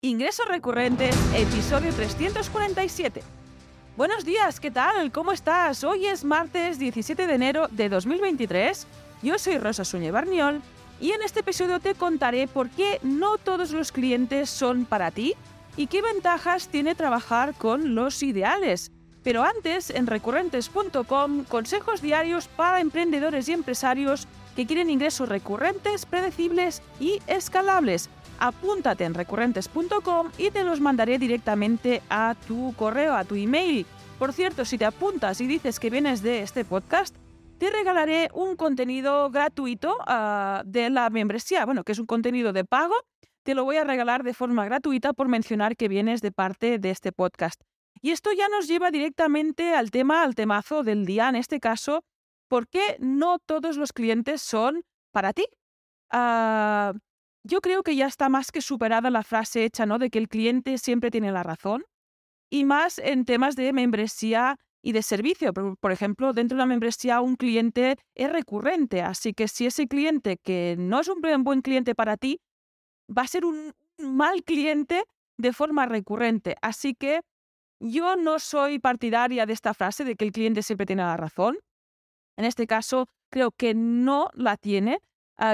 Ingresos 0.00 0.46
recurrentes, 0.46 1.16
episodio 1.34 1.92
347. 1.92 3.20
Buenos 3.96 4.24
días, 4.24 4.60
¿qué 4.60 4.70
tal? 4.70 5.10
¿Cómo 5.10 5.32
estás? 5.32 5.82
Hoy 5.82 6.06
es 6.06 6.22
martes 6.22 6.78
17 6.78 7.26
de 7.26 7.34
enero 7.34 7.66
de 7.72 7.88
2023. 7.88 8.86
Yo 9.24 9.40
soy 9.40 9.58
Rosa 9.58 9.84
Suñé 9.84 10.12
Barniol 10.12 10.62
y 11.00 11.10
en 11.10 11.22
este 11.22 11.40
episodio 11.40 11.80
te 11.80 11.96
contaré 11.96 12.46
por 12.46 12.70
qué 12.70 13.00
no 13.02 13.38
todos 13.38 13.72
los 13.72 13.90
clientes 13.90 14.50
son 14.50 14.84
para 14.84 15.10
ti 15.10 15.34
y 15.76 15.88
qué 15.88 16.00
ventajas 16.00 16.68
tiene 16.68 16.94
trabajar 16.94 17.54
con 17.54 17.96
los 17.96 18.22
ideales. 18.22 18.92
Pero 19.24 19.42
antes, 19.42 19.90
en 19.90 20.06
recurrentes.com, 20.06 21.42
consejos 21.42 22.02
diarios 22.02 22.46
para 22.46 22.78
emprendedores 22.78 23.48
y 23.48 23.52
empresarios 23.52 24.28
que 24.54 24.64
quieren 24.64 24.90
ingresos 24.90 25.28
recurrentes, 25.28 26.06
predecibles 26.06 26.82
y 27.00 27.20
escalables 27.26 28.08
apúntate 28.38 29.04
en 29.04 29.14
recurrentes.com 29.14 30.30
y 30.38 30.50
te 30.50 30.64
los 30.64 30.80
mandaré 30.80 31.18
directamente 31.18 32.02
a 32.08 32.34
tu 32.46 32.74
correo, 32.76 33.14
a 33.14 33.24
tu 33.24 33.34
email. 33.34 33.86
Por 34.18 34.32
cierto, 34.32 34.64
si 34.64 34.78
te 34.78 34.84
apuntas 34.84 35.40
y 35.40 35.46
dices 35.46 35.78
que 35.78 35.90
vienes 35.90 36.22
de 36.22 36.42
este 36.42 36.64
podcast, 36.64 37.14
te 37.58 37.70
regalaré 37.70 38.30
un 38.34 38.56
contenido 38.56 39.30
gratuito 39.30 39.96
ah, 40.06 40.62
de 40.64 40.90
la 40.90 41.10
membresía, 41.10 41.64
bueno, 41.66 41.84
que 41.84 41.92
es 41.92 41.98
un 41.98 42.06
contenido 42.06 42.52
de 42.52 42.64
pago. 42.64 42.94
Te 43.42 43.54
lo 43.54 43.64
voy 43.64 43.76
a 43.76 43.84
regalar 43.84 44.22
de 44.22 44.34
forma 44.34 44.64
gratuita 44.64 45.12
por 45.12 45.28
mencionar 45.28 45.76
que 45.76 45.88
vienes 45.88 46.20
de 46.20 46.32
parte 46.32 46.78
de 46.78 46.90
este 46.90 47.12
podcast. 47.12 47.60
Y 48.00 48.10
esto 48.10 48.30
ya 48.32 48.48
nos 48.48 48.68
lleva 48.68 48.90
directamente 48.90 49.74
al 49.74 49.90
tema, 49.90 50.22
al 50.22 50.34
temazo 50.34 50.82
del 50.84 51.04
día, 51.04 51.28
en 51.28 51.36
este 51.36 51.58
caso, 51.58 52.04
¿por 52.48 52.68
qué 52.68 52.96
no 53.00 53.38
todos 53.38 53.76
los 53.76 53.92
clientes 53.92 54.40
son 54.40 54.84
para 55.12 55.32
ti? 55.32 55.46
Ah, 56.10 56.92
yo 57.44 57.60
creo 57.60 57.82
que 57.82 57.96
ya 57.96 58.06
está 58.06 58.28
más 58.28 58.52
que 58.52 58.60
superada 58.60 59.10
la 59.10 59.22
frase 59.22 59.64
hecha, 59.64 59.86
¿no? 59.86 59.98
De 59.98 60.10
que 60.10 60.18
el 60.18 60.28
cliente 60.28 60.78
siempre 60.78 61.10
tiene 61.10 61.32
la 61.32 61.42
razón. 61.42 61.84
Y 62.50 62.64
más 62.64 62.98
en 62.98 63.24
temas 63.24 63.56
de 63.56 63.72
membresía 63.72 64.58
y 64.82 64.92
de 64.92 65.02
servicio. 65.02 65.52
Por, 65.52 65.92
ejemplo, 65.92 66.32
dentro 66.32 66.56
de 66.56 66.60
la 66.60 66.66
membresía 66.66 67.20
un 67.20 67.36
cliente 67.36 67.96
es 68.14 68.30
recurrente, 68.30 69.02
así 69.02 69.34
que 69.34 69.48
si 69.48 69.66
ese 69.66 69.86
cliente 69.86 70.38
que 70.38 70.76
no 70.78 71.00
es 71.00 71.08
un 71.08 71.20
buen 71.44 71.62
cliente 71.62 71.94
para 71.94 72.16
ti, 72.16 72.40
va 73.14 73.22
a 73.22 73.28
ser 73.28 73.44
un 73.44 73.74
mal 73.98 74.44
cliente 74.44 75.04
de 75.36 75.52
forma 75.52 75.86
recurrente. 75.86 76.56
Así 76.62 76.94
que 76.94 77.20
yo 77.80 78.16
no 78.16 78.38
soy 78.38 78.78
partidaria 78.78 79.46
de 79.46 79.52
esta 79.52 79.74
frase 79.74 80.04
de 80.04 80.16
que 80.16 80.24
el 80.24 80.32
cliente 80.32 80.62
siempre 80.62 80.86
tiene 80.86 81.02
la 81.02 81.16
razón. 81.16 81.58
En 82.36 82.44
este 82.44 82.66
caso, 82.66 83.08
creo 83.30 83.50
que 83.50 83.74
no 83.74 84.30
la 84.34 84.56
tiene 84.56 85.00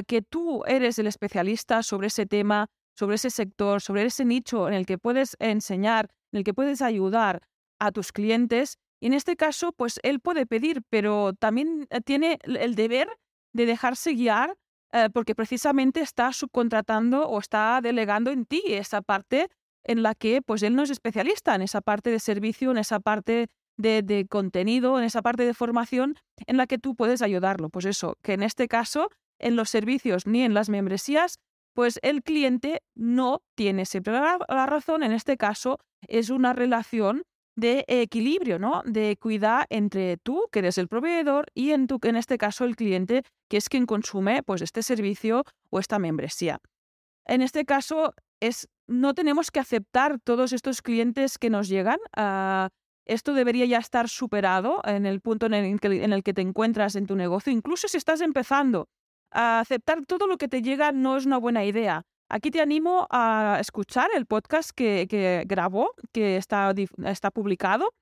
que 0.06 0.22
tú 0.22 0.64
eres 0.66 0.98
el 0.98 1.06
especialista 1.06 1.82
sobre 1.82 2.06
ese 2.06 2.26
tema, 2.26 2.68
sobre 2.96 3.16
ese 3.16 3.30
sector, 3.30 3.80
sobre 3.80 4.04
ese 4.04 4.24
nicho 4.24 4.68
en 4.68 4.74
el 4.74 4.86
que 4.86 4.98
puedes 4.98 5.36
enseñar, 5.40 6.10
en 6.32 6.38
el 6.38 6.44
que 6.44 6.54
puedes 6.54 6.80
ayudar 6.82 7.42
a 7.78 7.92
tus 7.92 8.12
clientes. 8.12 8.78
Y 9.00 9.06
en 9.08 9.14
este 9.14 9.36
caso, 9.36 9.72
pues 9.72 10.00
él 10.02 10.20
puede 10.20 10.46
pedir, 10.46 10.82
pero 10.88 11.32
también 11.34 11.86
eh, 11.90 12.00
tiene 12.00 12.38
el 12.44 12.74
deber 12.74 13.08
de 13.52 13.66
dejarse 13.66 14.12
guiar 14.14 14.56
eh, 14.92 15.10
porque 15.12 15.34
precisamente 15.34 16.00
está 16.00 16.32
subcontratando 16.32 17.28
o 17.28 17.38
está 17.40 17.80
delegando 17.82 18.30
en 18.30 18.46
ti 18.46 18.62
esa 18.68 19.02
parte 19.02 19.48
en 19.82 20.02
la 20.02 20.14
que 20.14 20.40
pues 20.40 20.62
él 20.62 20.76
no 20.76 20.84
es 20.84 20.90
especialista, 20.90 21.54
en 21.54 21.62
esa 21.62 21.80
parte 21.80 22.10
de 22.10 22.20
servicio, 22.20 22.70
en 22.70 22.78
esa 22.78 23.00
parte 23.00 23.48
de, 23.76 24.02
de, 24.02 24.26
contenido, 24.26 24.98
en 24.98 25.04
esa 25.04 25.20
parte 25.20 25.44
de 25.44 25.52
formación 25.52 26.16
en 26.46 26.56
la 26.56 26.66
que 26.66 26.78
tú 26.78 26.94
puedes 26.94 27.22
ayudarlo. 27.22 27.70
Pues 27.70 27.86
eso, 27.86 28.16
que 28.22 28.34
en 28.34 28.42
este 28.44 28.68
caso 28.68 29.10
en 29.38 29.56
los 29.56 29.70
servicios 29.70 30.26
ni 30.26 30.42
en 30.42 30.54
las 30.54 30.68
membresías, 30.68 31.38
pues 31.74 31.98
el 32.02 32.22
cliente 32.22 32.82
no 32.94 33.42
tiene 33.54 33.84
siempre 33.84 34.12
la, 34.12 34.66
razón. 34.66 35.02
En 35.02 35.12
este 35.12 35.36
caso 35.36 35.78
es 36.06 36.30
una 36.30 36.52
relación 36.52 37.22
de 37.56 37.84
equilibrio, 37.86 38.58
¿no? 38.58 38.82
De 38.84 39.10
equidad 39.10 39.66
entre 39.70 40.16
tú, 40.16 40.48
que 40.50 40.60
eres 40.60 40.78
el 40.78 40.88
proveedor, 40.88 41.46
y 41.54 41.70
en, 41.70 41.86
tu, 41.86 41.98
en 42.02 42.16
este 42.16 42.38
caso 42.38 42.64
el 42.64 42.76
cliente, 42.76 43.22
que 43.48 43.56
es 43.56 43.68
quien 43.68 43.86
consume 43.86 44.42
pues, 44.42 44.62
este 44.62 44.82
servicio 44.82 45.44
o 45.70 45.78
esta 45.78 45.98
membresía. 45.98 46.60
En 47.26 47.42
este 47.42 47.64
caso, 47.64 48.14
es, 48.40 48.68
no 48.86 49.14
tenemos 49.14 49.50
que 49.50 49.60
aceptar 49.60 50.18
todos 50.20 50.52
estos 50.52 50.82
clientes 50.82 51.38
que 51.38 51.50
nos 51.50 51.68
llegan. 51.68 51.98
Ah, 52.16 52.70
esto 53.06 53.34
debería 53.34 53.66
ya 53.66 53.78
estar 53.78 54.08
superado 54.08 54.80
en 54.84 55.06
el 55.06 55.20
punto 55.20 55.46
en 55.46 55.54
el 55.54 56.22
que 56.22 56.34
te 56.34 56.40
encuentras 56.40 56.96
en 56.96 57.06
tu 57.06 57.16
negocio, 57.16 57.52
incluso 57.52 57.86
si 57.86 57.98
estás 57.98 58.20
empezando 58.20 58.88
aceptar 59.34 60.04
todo 60.06 60.26
lo 60.26 60.38
que 60.38 60.48
te 60.48 60.62
llega 60.62 60.92
no 60.92 61.16
es 61.16 61.26
una 61.26 61.38
buena 61.38 61.64
idea. 61.64 62.02
Aquí 62.28 62.50
te 62.50 62.60
animo 62.60 63.06
a 63.10 63.58
escuchar 63.60 64.10
el 64.14 64.26
podcast 64.26 64.70
que, 64.70 65.44
grabó, 65.46 65.94
que 66.12 66.36
está, 66.36 66.72
está 67.04 67.30
publicado. 67.30 67.92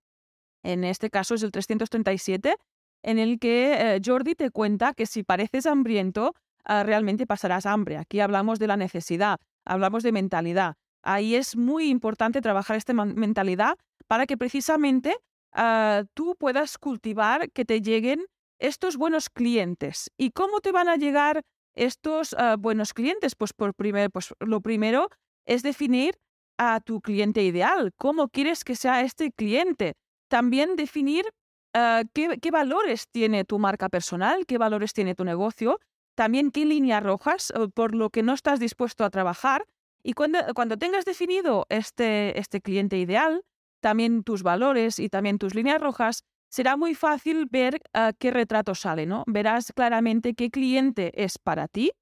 En 0.62 0.84
este 0.84 1.10
caso 1.10 1.34
es 1.34 1.42
el 1.42 1.50
337, 1.50 2.56
en 3.02 3.18
el 3.18 3.38
que 3.40 3.74
eh, 3.74 4.00
Jordi 4.04 4.34
te 4.34 4.50
cuenta 4.50 4.94
que 4.94 5.06
si 5.06 5.24
pareces 5.24 5.66
hambriento, 5.66 6.34
ah, 6.64 6.84
realmente 6.84 7.26
pasarás 7.26 7.66
hambre. 7.66 7.96
Aquí 7.96 8.20
hablamos 8.20 8.60
de 8.60 8.68
la 8.68 8.76
necesidad, 8.76 9.40
hablamos 9.64 10.04
de 10.04 10.12
mentalidad. 10.12 10.76
Ahí 11.02 11.34
es 11.34 11.56
muy 11.56 11.88
importante 11.88 12.40
trabajar 12.40 12.76
esta 12.76 12.94
mentalidad 12.94 13.76
para 14.06 14.26
que 14.26 14.36
precisamente 14.36 15.16
ah, 15.52 16.04
tú 16.14 16.36
puedas 16.38 16.78
cultivar 16.78 17.50
que 17.50 17.64
te 17.64 17.80
lleguen 17.80 18.24
estos 18.62 18.96
buenos 18.96 19.28
clientes. 19.28 20.10
¿Y 20.16 20.30
cómo 20.30 20.60
te 20.60 20.72
van 20.72 20.88
a 20.88 20.96
llegar 20.96 21.42
estos 21.74 22.34
ah, 22.38 22.56
buenos 22.58 22.94
clientes? 22.94 23.34
Pues, 23.34 23.52
por 23.52 23.74
primer, 23.74 24.10
pues 24.10 24.32
lo 24.40 24.60
primero 24.60 25.08
es 25.44 25.62
definir 25.62 26.16
a 26.58 26.80
tu 26.80 27.00
cliente 27.00 27.42
ideal, 27.42 27.92
cómo 27.96 28.28
quieres 28.28 28.62
que 28.62 28.76
sea 28.76 29.00
este 29.02 29.32
cliente. 29.32 29.94
También 30.28 30.76
definir 30.76 31.26
ah, 31.74 32.04
qué, 32.14 32.50
valores 32.52 33.08
tiene 33.10 33.44
tu 33.44 33.58
marca 33.58 33.88
personal, 33.88 34.46
qué 34.46 34.58
valores 34.58 34.92
tiene 34.92 35.16
tu 35.16 35.24
negocio, 35.24 35.80
también 36.14 36.52
qué 36.52 36.64
líneas 36.64 37.02
rojas 37.02 37.52
por 37.74 37.94
lo 37.94 38.10
que 38.10 38.22
no 38.22 38.32
estás 38.32 38.60
dispuesto 38.60 39.04
a 39.04 39.10
trabajar. 39.10 39.66
Y 40.04 40.12
cuando, 40.12 40.38
cuando 40.54 40.76
tengas 40.76 41.04
definido 41.04 41.66
este, 41.68 42.38
este 42.38 42.60
cliente 42.60 42.98
ideal, 42.98 43.44
también 43.80 44.22
tus 44.22 44.44
valores 44.44 45.00
y 45.00 45.08
también 45.08 45.38
tus 45.38 45.54
líneas 45.56 45.80
rojas, 45.80 46.22
será 46.52 46.76
muy 46.76 46.94
fácil 46.94 47.46
ver 47.50 47.80
ah, 47.94 48.12
qué 48.18 48.30
retrato 48.30 48.74
sale, 48.74 49.06
¿no? 49.06 49.24
Verás 49.26 49.72
claramente 49.74 50.34
qué 50.34 50.50
cliente 50.50 51.24
es 51.24 51.38
para 51.38 51.66
ti. 51.66 51.92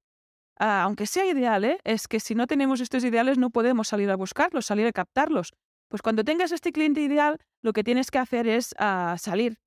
Ah, 0.59 0.83
aunque 0.83 1.07
sea 1.07 1.25
ideal, 1.25 1.63
¿eh? 1.63 1.79
es 1.85 2.07
que 2.07 2.19
si 2.19 2.35
no 2.35 2.47
tenemos 2.47 2.81
estos 2.81 3.03
ideales 3.05 3.37
no 3.37 3.49
podemos 3.49 3.87
salir 3.87 4.11
a 4.11 4.17
buscarlos, 4.17 4.65
salir 4.65 4.85
a 4.85 4.91
captarlos. 4.91 5.53
Pues 5.87 6.01
cuando 6.01 6.23
tengas 6.23 6.51
este 6.51 6.71
cliente 6.71 7.01
ideal, 7.01 7.37
lo 7.63 7.71
que 7.71 7.83
tienes 7.83 8.11
que 8.11 8.19
hacer 8.19 8.47
es 8.47 8.75
uh, 8.79 9.17
salir, 9.17 9.57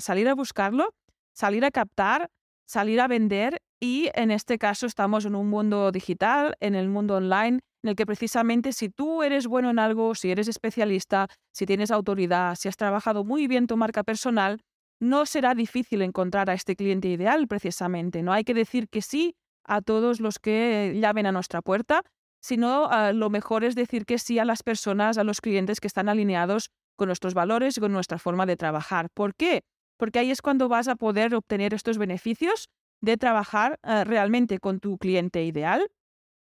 salir 0.00 0.28
a 0.28 0.34
buscarlo, 0.34 0.94
salir 1.32 1.64
a 1.64 1.70
captar, 1.70 2.30
salir 2.66 3.00
a 3.00 3.08
vender 3.08 3.60
y 3.80 4.10
en 4.14 4.30
este 4.30 4.58
caso 4.58 4.86
estamos 4.86 5.24
en 5.26 5.34
un 5.34 5.48
mundo 5.48 5.92
digital, 5.92 6.56
en 6.60 6.74
el 6.74 6.88
mundo 6.88 7.16
online, 7.16 7.60
en 7.82 7.90
el 7.90 7.96
que 7.96 8.06
precisamente 8.06 8.72
si 8.72 8.88
tú 8.88 9.22
eres 9.22 9.46
bueno 9.46 9.70
en 9.70 9.78
algo, 9.78 10.14
si 10.14 10.30
eres 10.30 10.48
especialista, 10.48 11.28
si 11.52 11.66
tienes 11.66 11.90
autoridad, 11.90 12.54
si 12.56 12.68
has 12.68 12.76
trabajado 12.76 13.24
muy 13.24 13.46
bien 13.46 13.66
tu 13.66 13.76
marca 13.76 14.02
personal, 14.02 14.60
no 15.00 15.24
será 15.24 15.54
difícil 15.54 16.02
encontrar 16.02 16.50
a 16.50 16.54
este 16.54 16.76
cliente 16.76 17.08
ideal 17.08 17.48
precisamente. 17.48 18.22
No 18.22 18.32
hay 18.32 18.44
que 18.44 18.54
decir 18.54 18.88
que 18.88 19.00
sí 19.00 19.34
a 19.64 19.80
todos 19.80 20.20
los 20.20 20.38
que 20.38 20.98
llamen 21.00 21.26
a 21.26 21.32
nuestra 21.32 21.62
puerta, 21.62 22.02
sino 22.42 22.88
ah, 22.90 23.12
lo 23.12 23.30
mejor 23.30 23.64
es 23.64 23.74
decir 23.74 24.04
que 24.04 24.18
sí 24.18 24.38
a 24.38 24.44
las 24.44 24.62
personas, 24.62 25.18
a 25.18 25.24
los 25.24 25.40
clientes 25.40 25.80
que 25.80 25.86
están 25.86 26.08
alineados 26.08 26.70
con 26.96 27.08
nuestros 27.08 27.34
valores 27.34 27.78
y 27.78 27.80
con 27.80 27.92
nuestra 27.92 28.18
forma 28.18 28.46
de 28.46 28.56
trabajar. 28.56 29.08
¿Por 29.14 29.34
qué? 29.34 29.62
Porque 29.96 30.18
ahí 30.18 30.30
es 30.30 30.42
cuando 30.42 30.68
vas 30.68 30.88
a 30.88 30.96
poder 30.96 31.34
obtener 31.34 31.72
estos 31.72 31.98
beneficios 31.98 32.68
de 33.00 33.16
trabajar 33.16 33.78
ah, 33.82 34.04
realmente 34.04 34.58
con 34.58 34.80
tu 34.80 34.98
cliente 34.98 35.44
ideal 35.44 35.90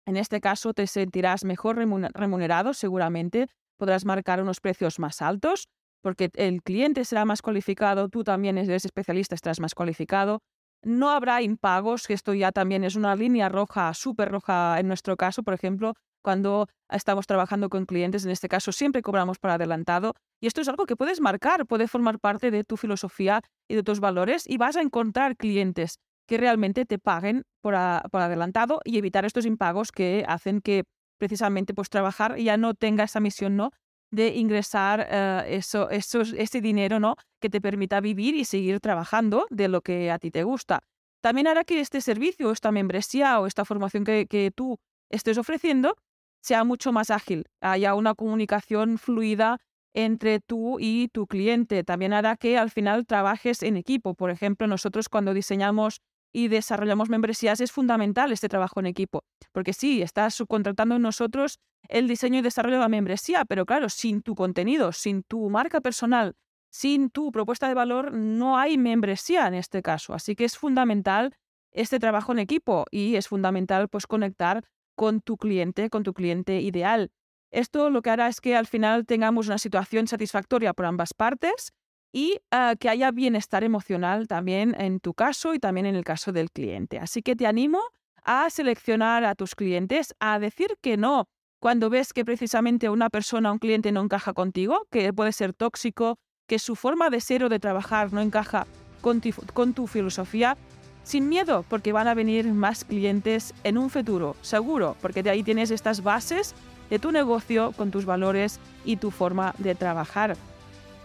en 0.06 0.18
este 0.18 0.42
caso 0.42 0.74
te 0.74 0.88
sentirás 0.88 1.44
mejor 1.44 1.78
remunerado 1.78 2.74
seguramente, 2.74 3.48
podrás 3.78 4.06
marcar 4.06 4.42
unos 4.42 4.60
precios 4.62 5.00
más 5.00 5.22
altos 5.22 5.68
porque 6.06 6.30
el 6.36 6.62
cliente 6.62 7.04
será 7.04 7.26
más 7.26 7.42
cualificado, 7.42 8.10
tú 8.10 8.24
también 8.24 8.60
eres 8.60 8.86
especialista, 8.86 9.34
estarás 9.34 9.60
más 9.60 9.74
cualificado. 9.74 10.44
No 10.84 11.10
habrá 11.10 11.42
impagos, 11.42 12.06
que 12.06 12.14
esto 12.14 12.36
ya 12.36 12.52
también 12.52 12.84
es 12.84 12.96
una 12.96 13.16
línea 13.16 13.50
roja, 13.50 13.92
súper 13.96 14.30
roja 14.30 14.80
en 14.80 14.88
nuestro 14.88 15.18
caso, 15.18 15.42
por 15.42 15.56
ejemplo, 15.56 15.96
cuando 16.22 16.68
estamos 16.92 17.26
trabajando 17.26 17.70
con 17.70 17.88
clientes, 17.88 18.24
en 18.24 18.30
este 18.30 18.48
caso 18.48 18.72
siempre 18.72 19.02
cobramos 19.02 19.40
por 19.40 19.50
adelantado. 19.50 20.14
Y 20.40 20.46
esto 20.46 20.62
es 20.62 20.68
algo 20.68 20.86
que 20.86 20.96
puedes 20.96 21.22
marcar, 21.22 21.66
puede 21.66 21.88
formar 21.88 22.20
parte 22.20 22.52
de 22.52 22.64
tu 22.64 22.78
filosofía 22.78 23.42
y 23.68 23.74
de 23.74 23.82
tus 23.82 24.00
valores 24.00 24.44
y 24.48 24.58
vas 24.58 24.76
a 24.76 24.82
encontrar 24.82 25.38
clientes 25.38 25.98
que 26.26 26.38
realmente 26.38 26.86
te 26.86 27.00
paguen 27.00 27.44
por, 27.62 27.76
adelantado 27.76 28.82
y 28.84 28.98
evitar 28.98 29.26
estos 29.26 29.46
impagos 29.46 29.92
que 29.92 30.26
hacen 30.28 30.62
que 30.62 30.84
precisamente 31.18 31.74
pues 31.74 31.90
trabajar 31.90 32.38
ya 32.38 32.58
no 32.58 32.74
tenga 32.74 33.04
esa 33.04 33.20
misión, 33.20 33.56
¿no? 33.56 33.72
de 34.12 34.36
ingresar 34.36 35.08
eh, 35.10 35.58
eso, 35.58 35.90
ese 35.90 36.62
dinero 36.62 37.00
¿no? 37.00 37.16
que 37.40 37.50
te 37.50 37.60
permita 37.60 38.00
vivir 38.00 38.36
y 38.36 38.46
seguir 38.46 38.80
trabajando 38.80 39.48
de 39.50 39.68
lo 39.68 39.82
que 39.82 40.12
a 40.12 40.20
ti 40.20 40.32
te 40.32 40.44
gusta. 40.44 40.82
También 41.22 41.48
hará 41.48 41.64
que 41.64 41.80
este 41.80 42.02
servicio, 42.02 42.52
esta 42.52 42.72
membresía 42.72 43.40
o 43.40 43.48
esta 43.48 43.66
formación 43.66 44.04
que, 44.04 44.28
que 44.28 44.52
tú 44.52 44.78
estés 45.10 45.38
ofreciendo 45.38 45.96
sea 46.42 46.64
mucho 46.64 46.92
más 46.92 47.10
ágil, 47.10 47.46
haya 47.62 47.96
una 47.96 48.14
comunicación 48.14 49.00
fluida 49.00 49.60
entre 49.96 50.42
tú 50.42 50.78
y 50.80 51.08
tu 51.08 51.26
cliente. 51.26 51.84
También 51.84 52.14
hará 52.14 52.36
que 52.36 52.58
al 52.58 52.70
final 52.70 53.06
trabajes 53.08 53.64
en 53.64 53.78
equipo. 53.78 54.14
Por 54.14 54.30
ejemplo, 54.30 54.68
nosotros 54.68 55.10
cuando 55.10 55.34
diseñamos 55.34 56.02
y 56.36 56.50
desarrollamos 56.50 57.08
membresías 57.08 57.62
es 57.62 57.72
fundamental 57.72 58.34
este 58.34 58.50
trabajo 58.50 58.82
en 58.82 58.88
equipo, 58.88 59.24
porque 59.54 59.72
sí, 59.72 60.02
estás 60.02 60.34
subcontratando 60.34 61.00
nosotros 61.00 61.60
el 61.88 62.10
diseño 62.10 62.40
y 62.40 62.42
desarrollo 62.42 62.76
de 62.76 62.82
la 62.82 62.90
membresía, 62.90 63.46
pero 63.46 63.66
claro, 63.66 63.88
sin 63.88 64.22
tu 64.22 64.36
contenido, 64.36 64.92
sin 64.92 65.24
tu 65.24 65.50
marca 65.50 65.80
personal, 65.80 66.36
sin 66.70 67.10
tu 67.10 67.32
propuesta 67.32 67.70
de 67.70 67.74
valor, 67.74 68.12
no 68.12 68.58
hay 68.58 68.78
membresía 68.78 69.48
en 69.48 69.54
este 69.54 69.82
caso. 69.82 70.14
Así 70.14 70.36
que 70.36 70.44
es 70.44 70.58
fundamental 70.58 71.34
este 71.72 72.00
trabajo 72.00 72.34
en 72.34 72.40
equipo 72.40 72.84
y 72.92 73.16
es 73.16 73.30
fundamental 73.30 73.88
pues 73.88 74.06
conectar 74.06 74.66
con 74.96 75.22
tu 75.22 75.38
cliente, 75.38 75.90
con 75.90 76.04
tu 76.04 76.14
cliente 76.14 76.60
ideal. 76.60 77.12
Esto 77.50 77.90
lo 77.90 78.02
que 78.02 78.10
hará 78.10 78.28
es 78.28 78.42
que 78.42 78.58
al 78.58 78.68
final 78.68 79.06
tengamos 79.06 79.48
una 79.48 79.58
situación 79.58 80.06
satisfactoria 80.08 80.74
por 80.74 80.86
ambas 80.86 81.14
partes 81.14 81.72
y 82.16 82.40
ah, 82.50 82.76
que 82.80 82.88
haya 82.88 83.12
bienestar 83.12 83.66
emocional 83.66 84.30
también 84.30 84.74
en 84.80 85.02
tu 85.02 85.14
caso 85.14 85.54
y 85.54 85.60
también 85.60 85.86
en 85.86 85.96
el 85.96 86.06
caso 86.06 86.32
del 86.32 86.50
cliente. 86.50 86.98
Así 86.98 87.22
que 87.22 87.36
te 87.36 87.46
animo 87.46 87.82
a 88.24 88.50
seleccionar 88.50 89.26
a 89.26 89.36
tus 89.36 89.54
clientes, 89.54 90.16
a 90.22 90.40
decir 90.40 90.78
que 90.82 90.96
no 90.96 91.28
cuando 91.60 91.90
ves 91.90 92.14
que 92.14 92.24
precisamente 92.24 92.90
una 92.90 93.10
persona, 93.10 93.52
un 93.52 93.60
cliente 93.60 93.92
no 93.92 94.02
encaja 94.02 94.32
contigo, 94.32 94.88
que 94.92 95.12
puede 95.12 95.34
ser 95.34 95.52
tóxico, 95.52 96.18
que 96.48 96.58
su 96.58 96.78
forma 96.78 97.10
de 97.10 97.20
ser 97.20 97.44
o 97.44 97.50
de 97.50 97.60
trabajar 97.60 98.14
no 98.14 98.22
encaja 98.22 98.66
con 99.02 99.22
con 99.54 99.74
tu 99.74 99.86
filosofía, 99.86 100.56
sin 101.04 101.28
miedo, 101.28 101.66
porque 101.68 101.92
van 101.92 102.08
a 102.08 102.14
venir 102.14 102.46
más 102.46 102.86
clientes 102.86 103.54
en 103.66 103.78
un 103.78 103.90
futuro, 103.90 104.38
seguro, 104.42 104.96
porque 105.02 105.22
de 105.22 105.32
ahí 105.32 105.44
tienes 105.44 105.70
estas 105.70 106.02
bases 106.02 106.56
de 106.90 106.98
tu 106.98 107.12
negocio 107.12 107.74
con 107.74 107.92
tus 107.92 108.06
valores 108.06 108.62
y 108.86 108.96
tu 108.96 109.12
forma 109.12 109.54
de 109.58 109.76
trabajar. 109.76 110.38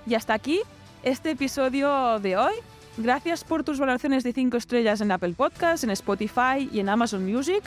Y 0.07 0.15
hasta 0.15 0.35
aquí 0.35 0.61
este 1.02 1.31
episodio 1.31 2.19
de 2.20 2.37
hoy. 2.37 2.55
Gracias 2.97 3.44
por 3.44 3.64
tus 3.64 3.79
valoraciones 3.79 4.25
de 4.25 4.32
5 4.32 4.56
estrellas 4.56 5.00
en 5.00 5.12
Apple 5.12 5.35
Podcasts, 5.37 5.85
en 5.85 5.91
Spotify 5.91 6.69
y 6.73 6.81
en 6.81 6.88
Amazon 6.88 7.25
Music, 7.25 7.62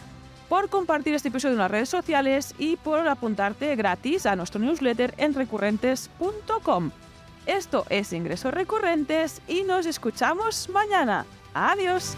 por 0.50 0.70
compartir 0.70 1.14
este 1.14 1.30
episodio 1.30 1.54
en 1.54 1.60
las 1.60 1.72
redes 1.72 1.90
sociales 1.90 2.54
y 2.60 2.76
por 2.76 3.08
apuntarte 3.08 3.76
gratis 3.76 4.26
a 4.26 4.36
nuestro 4.36 4.60
newsletter 4.60 5.14
en 5.18 5.34
recurrentes.com. 5.34 6.92
Esto 7.46 7.86
es 7.90 8.14
Ingresos 8.14 8.54
Recurrentes 8.54 9.42
y 9.48 9.64
nos 9.64 9.86
escuchamos 9.86 10.70
mañana. 10.70 11.26
Adiós. 11.54 12.16